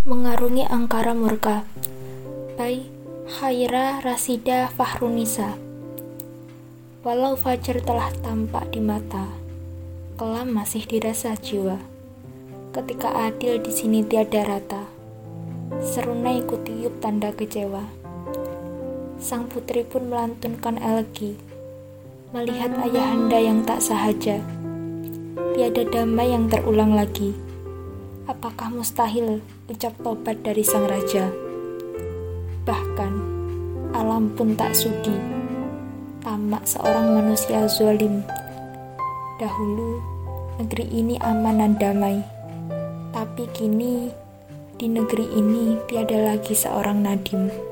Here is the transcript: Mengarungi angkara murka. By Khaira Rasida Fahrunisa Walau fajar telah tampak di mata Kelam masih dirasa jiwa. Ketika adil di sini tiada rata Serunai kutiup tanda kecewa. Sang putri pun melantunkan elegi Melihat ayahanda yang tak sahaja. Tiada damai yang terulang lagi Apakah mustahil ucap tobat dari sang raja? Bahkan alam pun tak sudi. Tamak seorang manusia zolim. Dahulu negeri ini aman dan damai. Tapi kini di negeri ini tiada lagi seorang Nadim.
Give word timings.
Mengarungi 0.00 0.64
angkara 0.64 1.12
murka. 1.12 1.68
By 2.56 2.88
Khaira 3.28 4.00
Rasida 4.00 4.72
Fahrunisa 4.72 5.60
Walau 7.04 7.36
fajar 7.36 7.84
telah 7.84 8.08
tampak 8.24 8.72
di 8.72 8.80
mata 8.80 9.28
Kelam 10.16 10.56
masih 10.56 10.88
dirasa 10.88 11.36
jiwa. 11.36 11.76
Ketika 12.72 13.12
adil 13.12 13.60
di 13.60 13.68
sini 13.68 14.00
tiada 14.00 14.40
rata 14.40 14.88
Serunai 15.84 16.48
kutiup 16.48 16.96
tanda 17.04 17.36
kecewa. 17.36 17.84
Sang 19.20 19.52
putri 19.52 19.84
pun 19.84 20.08
melantunkan 20.08 20.80
elegi 20.80 21.36
Melihat 22.32 22.72
ayahanda 22.88 23.36
yang 23.36 23.68
tak 23.68 23.84
sahaja. 23.84 24.40
Tiada 25.52 25.84
damai 25.92 26.32
yang 26.32 26.48
terulang 26.48 26.96
lagi 26.96 27.49
Apakah 28.30 28.70
mustahil 28.70 29.42
ucap 29.66 29.90
tobat 30.06 30.38
dari 30.46 30.62
sang 30.62 30.86
raja? 30.86 31.34
Bahkan 32.62 33.12
alam 33.90 34.30
pun 34.38 34.54
tak 34.54 34.70
sudi. 34.70 35.18
Tamak 36.22 36.62
seorang 36.62 37.10
manusia 37.18 37.66
zolim. 37.66 38.22
Dahulu 39.42 39.98
negeri 40.62 40.86
ini 40.94 41.18
aman 41.18 41.58
dan 41.58 41.74
damai. 41.74 42.22
Tapi 43.10 43.50
kini 43.50 44.14
di 44.78 44.86
negeri 44.86 45.26
ini 45.34 45.74
tiada 45.90 46.30
lagi 46.30 46.54
seorang 46.54 47.02
Nadim. 47.02 47.69